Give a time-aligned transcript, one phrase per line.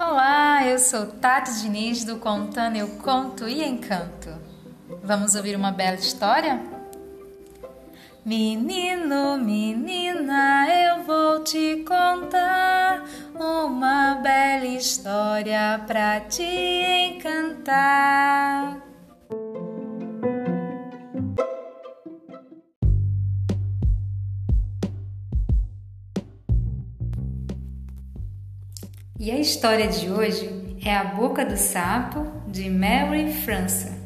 [0.00, 4.30] Olá, eu sou Tati Diniz do Contando Eu Conto e Encanto.
[5.02, 6.62] Vamos ouvir uma bela história?
[8.24, 13.04] Menino, menina, eu vou te contar
[13.34, 18.91] uma bela história pra te encantar.
[29.24, 30.50] E a história de hoje
[30.84, 33.96] é A Boca do Sapo, de Mary França.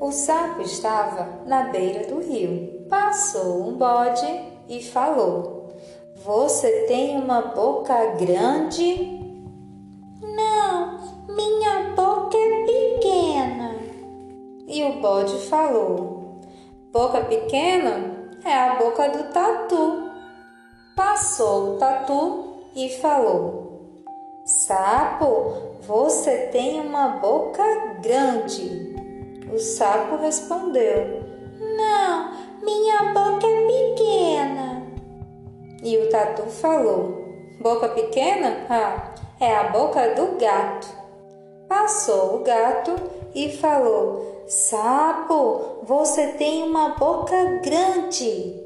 [0.00, 2.86] O sapo estava na beira do rio.
[2.88, 4.26] Passou um bode
[4.70, 5.61] e falou:
[6.24, 9.20] você tem uma boca grande?
[10.20, 10.98] Não,
[11.28, 13.74] minha boca é pequena.
[14.68, 16.40] E o bode falou:
[16.92, 20.10] Boca pequena é a boca do tatu.
[20.94, 24.04] Passou o tatu e falou:
[24.44, 27.64] Sapo, você tem uma boca
[28.00, 28.94] grande.
[29.52, 31.24] O sapo respondeu:
[31.58, 34.71] Não, minha boca é pequena.
[35.82, 37.24] E o tatu falou:
[37.60, 38.66] Boca pequena?
[38.70, 40.86] Ah, é a boca do gato.
[41.68, 42.92] Passou o gato
[43.34, 48.60] e falou: Sapo, você tem uma boca grande.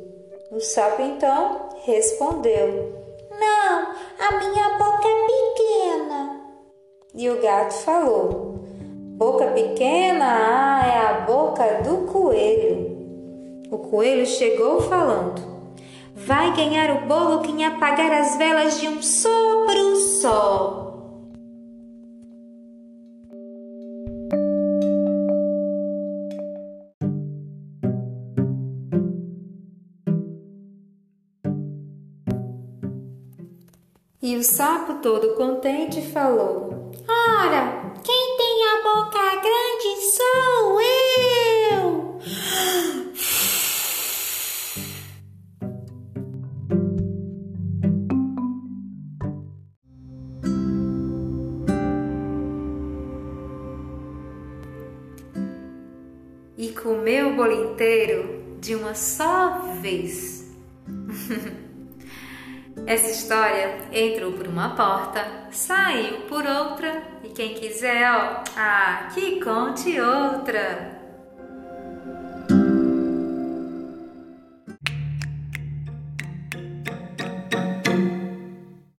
[0.50, 2.92] O sapo então respondeu:
[3.30, 6.40] Não, a minha boca é pequena.
[7.14, 8.60] E o gato falou:
[9.16, 10.26] Boca pequena?
[10.26, 12.94] Ah, é a boca do coelho.
[13.70, 15.55] O coelho chegou falando:
[16.26, 20.82] vai ganhar o bolo quem apagar as velas de um sopro só.
[34.20, 38.82] E o sapo todo contente falou: Ora, quem tem a
[56.56, 60.54] e comeu o bolo inteiro de uma só vez.
[62.86, 69.40] Essa história entrou por uma porta, saiu por outra, e quem quiser, ó, ah, que
[69.40, 71.05] conte outra.